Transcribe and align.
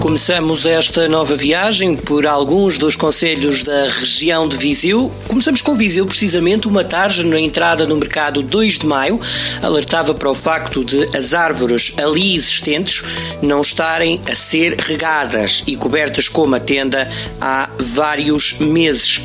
Começamos 0.00 0.64
esta 0.64 1.08
nova 1.08 1.34
viagem 1.34 1.96
por 1.96 2.24
alguns 2.24 2.78
dos 2.78 2.94
conselhos 2.94 3.64
da 3.64 3.88
região 3.88 4.46
de 4.46 4.56
Viseu. 4.56 5.12
Começamos 5.26 5.60
com 5.60 5.74
Viseu, 5.74 6.06
precisamente, 6.06 6.68
uma 6.68 6.84
tarde 6.84 7.26
na 7.26 7.40
entrada 7.40 7.84
no 7.84 7.96
mercado 7.96 8.40
2 8.40 8.78
de 8.78 8.86
maio 8.86 9.20
alertava 9.60 10.14
para 10.14 10.30
o 10.30 10.34
facto 10.34 10.84
de 10.84 11.16
as 11.16 11.34
árvores 11.34 11.92
ali 11.96 12.36
existentes 12.36 13.02
não 13.42 13.60
estarem 13.60 14.16
a 14.30 14.36
ser 14.36 14.78
regadas 14.78 15.64
e 15.66 15.74
cobertas 15.74 16.28
com 16.28 16.44
uma 16.44 16.60
tenda 16.60 17.08
há 17.40 17.68
vários 17.78 18.54
meses. 18.60 19.20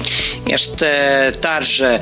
Esta 0.46 0.86
tarja, 1.40 2.02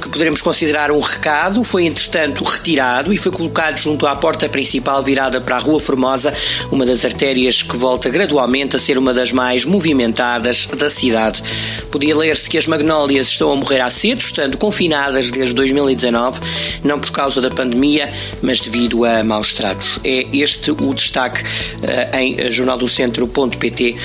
que 0.00 0.08
poderemos 0.08 0.40
considerar 0.40 0.90
um 0.90 1.00
recado, 1.00 1.62
foi 1.62 1.84
entretanto 1.84 2.42
retirado 2.42 3.12
e 3.12 3.16
foi 3.16 3.30
colocado 3.30 3.78
junto 3.78 4.06
à 4.06 4.16
porta 4.16 4.48
principal 4.48 5.02
virada 5.02 5.40
para 5.40 5.56
a 5.56 5.58
Rua 5.58 5.78
Formosa, 5.78 6.32
uma 6.72 6.86
das 6.86 7.04
artérias 7.04 7.62
que 7.62 7.76
volta 7.76 8.08
gradualmente 8.08 8.76
a 8.76 8.78
ser 8.78 8.96
uma 8.96 9.12
das 9.12 9.32
mais 9.32 9.64
movimentadas 9.64 10.66
da 10.66 10.88
cidade. 10.88 11.42
Podia 11.90 12.16
ler-se 12.16 12.48
que 12.48 12.56
as 12.56 12.66
magnólias 12.66 13.28
estão 13.28 13.52
a 13.52 13.56
morrer 13.56 13.80
há 13.80 13.90
cedo, 13.90 14.20
estando 14.20 14.56
confinadas 14.56 15.30
desde 15.30 15.54
2019, 15.54 16.40
não 16.82 16.98
por 16.98 17.10
causa 17.10 17.40
da 17.40 17.50
pandemia, 17.50 18.12
mas 18.42 18.60
devido 18.60 19.04
a 19.04 19.22
maus 19.22 19.52
tratos. 19.52 20.00
É 20.04 20.26
este 20.32 20.70
o 20.70 20.94
destaque 20.94 21.42
uh, 21.42 22.16
em 22.16 22.50
jornaldocentro.pt 22.50 23.96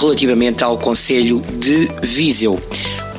relativamente 0.00 0.64
ao 0.64 0.78
Conselho 0.78 1.42
de 1.58 1.90
Viseu. 2.02 2.60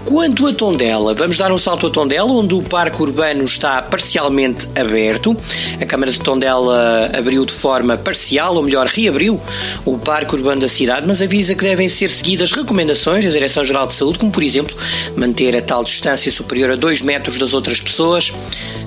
Quanto 0.07 0.47
a 0.47 0.53
Tondela, 0.53 1.13
vamos 1.13 1.35
dar 1.35 1.51
um 1.51 1.57
salto 1.57 1.87
a 1.87 1.89
Tondela, 1.89 2.31
onde 2.31 2.55
o 2.55 2.61
parque 2.61 3.01
urbano 3.01 3.43
está 3.43 3.81
parcialmente 3.81 4.65
aberto. 4.73 5.35
A 5.81 5.85
Câmara 5.85 6.09
de 6.09 6.17
Tondela 6.17 7.11
abriu 7.13 7.43
de 7.43 7.51
forma 7.51 7.97
parcial, 7.97 8.55
ou 8.55 8.63
melhor, 8.63 8.87
reabriu 8.87 9.37
o 9.83 9.97
parque 9.97 10.33
urbano 10.33 10.61
da 10.61 10.69
cidade, 10.69 11.05
mas 11.05 11.21
avisa 11.21 11.53
que 11.53 11.61
devem 11.61 11.89
ser 11.89 12.09
seguidas 12.09 12.53
recomendações 12.53 13.25
da 13.25 13.31
Direção-Geral 13.31 13.85
de 13.85 13.95
Saúde, 13.95 14.17
como 14.17 14.31
por 14.31 14.43
exemplo 14.43 14.73
manter 15.13 15.57
a 15.57 15.61
tal 15.61 15.83
distância 15.83 16.31
superior 16.31 16.71
a 16.71 16.75
2 16.75 17.01
metros 17.01 17.37
das 17.37 17.53
outras 17.53 17.81
pessoas. 17.81 18.33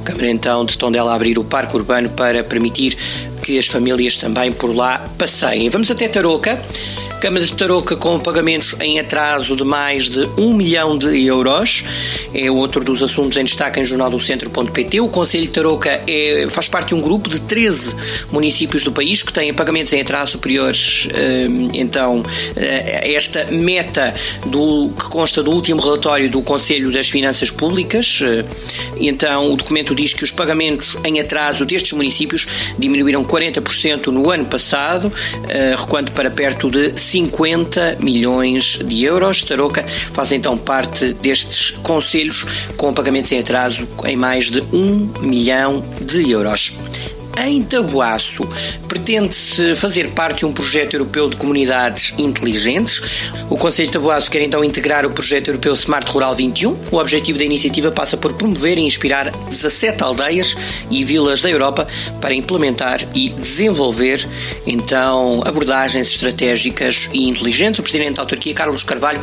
A 0.01 0.03
Câmara 0.03 0.31
então 0.31 0.65
de 0.65 0.79
Tondela 0.79 1.15
abrir 1.15 1.39
o 1.39 1.45
parque 1.45 1.77
urbano 1.77 2.09
para 2.09 2.43
permitir 2.43 2.97
que 3.43 3.59
as 3.59 3.67
famílias 3.67 4.17
também 4.17 4.53
por 4.53 4.75
lá 4.75 5.05
passeiem. 5.19 5.69
Vamos 5.69 5.91
até 5.91 6.09
Tarouca. 6.09 6.59
Câmara 7.21 7.45
de 7.45 7.53
Tarouca 7.53 7.97
com 7.97 8.19
pagamentos 8.19 8.75
em 8.81 8.99
atraso 8.99 9.55
de 9.55 9.63
mais 9.63 10.09
de 10.09 10.27
1 10.39 10.55
milhão 10.55 10.97
de 10.97 11.23
euros. 11.27 11.85
É 12.33 12.51
outro 12.51 12.83
dos 12.83 13.03
assuntos 13.03 13.37
em 13.37 13.45
destaque 13.45 13.79
em 13.79 13.85
jornaldocentro.pt. 13.85 15.01
O 15.01 15.09
Conselho 15.09 15.45
de 15.45 15.51
Tarouca 15.51 16.01
é, 16.07 16.47
faz 16.49 16.67
parte 16.67 16.89
de 16.89 16.95
um 16.95 17.01
grupo 17.01 17.29
de 17.29 17.41
13 17.41 17.95
municípios 18.33 18.85
do 18.85 18.91
país 18.91 19.23
que 19.23 19.33
têm 19.33 19.53
pagamentos 19.53 19.93
em 19.93 20.01
atraso 20.01 20.33
superiores, 20.33 21.09
eh, 21.13 21.47
então, 21.75 22.23
a 22.57 23.07
esta 23.07 23.45
meta 23.47 24.15
do, 24.47 24.91
que 24.91 25.05
consta 25.11 25.43
do 25.43 25.51
último 25.51 25.81
relatório 25.81 26.31
do 26.31 26.41
Conselho 26.41 26.91
das 26.91 27.11
Finanças 27.11 27.51
Públicas. 27.51 28.21
Eh, 28.23 28.45
então, 28.99 29.53
o 29.53 29.57
documento 29.57 29.95
diz 29.95 30.15
que 30.15 30.25
os 30.25 30.33
pagamentos 30.33 30.97
em 31.05 31.21
atraso 31.21 31.67
destes 31.67 31.93
municípios 31.93 32.47
diminuíram 32.79 33.25
40% 33.25 34.07
no 34.07 34.31
ano 34.31 34.47
passado, 34.47 35.13
eh, 35.49 35.75
recuando 35.77 36.13
para 36.13 36.31
perto 36.31 36.71
de 36.71 36.99
50 37.11 37.97
milhões 38.01 38.79
de 38.85 39.05
euros. 39.05 39.43
Tarouca 39.43 39.85
faz 40.13 40.31
então 40.31 40.57
parte 40.57 41.13
destes 41.15 41.73
conselhos 41.83 42.69
com 42.77 42.95
pagamentos 42.95 43.33
em 43.33 43.41
atraso 43.41 43.87
em 44.05 44.17
mais 44.17 44.51
de 44.51 44.61
1 44.73 45.15
milhão 45.21 45.85
de 46.01 46.31
euros. 46.31 46.73
Em 47.43 47.63
Tabuaço, 47.63 48.47
pretende-se 48.87 49.75
fazer 49.75 50.11
parte 50.11 50.41
de 50.41 50.47
um 50.47 50.53
projeto 50.53 50.93
europeu 50.93 51.27
de 51.27 51.37
comunidades 51.37 52.13
inteligentes. 52.19 53.33
O 53.49 53.57
Conselho 53.57 53.87
de 53.87 53.93
Tabuaço 53.93 54.31
quer 54.31 54.43
então 54.43 54.63
integrar 54.63 55.07
o 55.07 55.11
projeto 55.11 55.49
europeu 55.49 55.73
Smart 55.73 56.11
Rural 56.11 56.35
21. 56.35 56.77
O 56.91 56.97
objetivo 56.99 57.39
da 57.39 57.45
iniciativa 57.45 57.91
passa 57.91 58.15
por 58.19 58.35
promover 58.35 58.77
e 58.77 58.83
inspirar 58.83 59.31
17 59.31 60.05
aldeias 60.05 60.55
e 60.91 61.03
vilas 61.03 61.41
da 61.41 61.49
Europa 61.49 61.89
para 62.21 62.35
implementar 62.35 63.01
e 63.15 63.31
desenvolver 63.31 64.29
então 64.67 65.43
abordagens 65.47 66.09
estratégicas 66.09 67.09
e 67.11 67.27
inteligentes. 67.27 67.79
O 67.79 67.83
Presidente 67.83 68.17
da 68.17 68.23
Autarquia, 68.23 68.53
Carlos 68.53 68.83
Carvalho, 68.83 69.21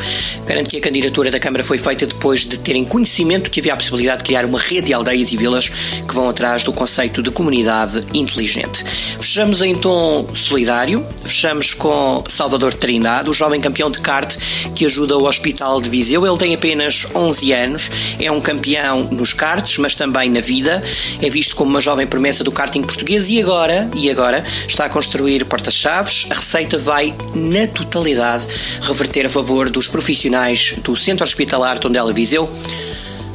garante 0.47 0.69
que 0.69 0.78
a 0.78 0.81
candidatura 0.81 1.29
da 1.29 1.39
Câmara 1.39 1.63
foi 1.63 1.78
feita 1.78 2.07
depois 2.07 2.44
de 2.44 2.57
terem 2.59 2.84
conhecimento 2.84 3.51
que 3.51 3.59
havia 3.59 3.73
a 3.73 3.78
possibilidade 3.78 4.19
de 4.19 4.23
criar 4.23 4.44
uma 4.44 4.59
rede 4.59 4.88
de 4.88 4.94
aldeias 4.94 5.31
e 5.31 5.38
vilas 5.38 5.69
que 5.69 6.16
vão 6.16 6.28
atrás 6.28 6.63
do 6.63 6.73
conceito 6.73 7.22
de 7.22 7.29
comunidade 7.29 8.06
inteligente. 8.13 8.84
Fechamos 9.19 9.62
em 9.62 9.75
tom 9.75 10.28
solidário, 10.34 11.06
fechamos 11.23 11.73
com 11.73 12.23
Salvador 12.28 12.73
Trindade, 12.73 13.29
o 13.29 13.34
jovem 13.34 13.59
campeão 13.59 13.90
de 13.90 14.00
kart 14.00 14.35
que 14.75 14.85
ajuda 14.85 15.18
o 15.18 15.28
Hospital 15.28 15.81
de 15.81 15.90
Viseu. 15.90 16.25
Ele 16.25 16.38
tem 16.38 16.53
apenas 16.53 17.07
11 17.13 17.51
anos, 17.51 17.91
é 18.19 18.31
um 18.31 18.40
campeão 18.40 19.03
nos 19.03 19.34
karts, 19.34 19.78
mas 19.78 19.96
também 19.96 20.29
na 20.29 20.40
vida. 20.40 20.84
É 21.22 21.29
visto 21.29 21.56
como 21.56 21.69
uma 21.69 21.81
jovem 21.81 22.07
promessa 22.07 22.44
do 22.44 22.51
karting 22.51 22.81
português 22.81 23.29
e 23.29 23.41
agora, 23.41 23.90
e 23.96 24.09
agora 24.09 24.44
está 24.67 24.85
a 24.85 24.90
construir 24.90 25.46
porta-chaves. 25.46 26.25
A 26.29 26.35
receita 26.35 26.78
vai, 26.78 27.13
na 27.34 27.67
totalidade, 27.67 28.47
reverter 28.81 29.25
a 29.25 29.29
favor 29.29 29.69
dos 29.69 29.88
profissionais 29.88 30.73
do 30.84 30.96
Centro 30.96 31.23
Hospitalar 31.23 31.79
Tondela 31.79 32.13
Viseu. 32.13 32.50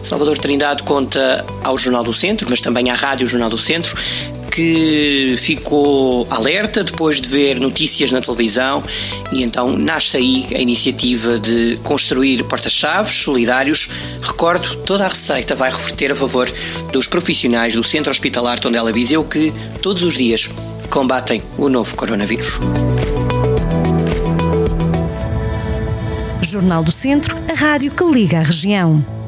Salvador 0.05 0.37
Trindade 0.37 0.83
conta 0.83 1.45
ao 1.63 1.79
Jornal 1.79 2.03
do 2.03 2.13
Centro, 2.13 2.47
mas 2.51 2.61
também 2.61 2.91
à 2.91 2.95
Rádio 2.95 3.27
Jornal 3.27 3.49
do 3.49 3.59
Centro, 3.59 3.97
que 4.55 5.35
ficou 5.39 6.27
alerta 6.31 6.85
depois 6.85 7.21
de 7.21 7.29
ver 7.29 7.59
notícias 7.59 8.13
na 8.13 8.21
televisão 8.21 8.83
e 9.33 9.43
então 9.43 9.77
nasce 9.77 10.19
aí 10.19 10.47
a 10.55 10.59
iniciativa 10.59 11.39
de 11.39 11.79
construir 11.83 12.45
porta-chaves 12.45 13.15
solidários. 13.15 13.89
Recordo, 14.21 14.77
toda 14.85 15.07
a 15.07 15.09
receita 15.09 15.55
vai 15.55 15.71
reverter 15.71 16.13
a 16.13 16.17
favor 16.17 16.51
dos 16.93 17.07
profissionais 17.07 17.75
do 17.75 17.83
Centro 17.83 18.11
Hospitalar 18.11 18.61
Tondela 18.61 18.93
Viseu 18.93 19.25
que 19.25 19.53
todos 19.81 20.03
os 20.03 20.15
dias 20.15 20.51
combatem 20.91 21.43
o 21.57 21.71
novo 21.71 21.97
coronavírus. 21.97 22.59
Jornal 26.43 26.85
do 26.85 26.93
Centro, 26.93 27.39
a 27.49 27.55
rádio 27.55 27.91
que 27.93 28.05
liga 28.05 28.41
a 28.41 28.43
região. 28.43 29.22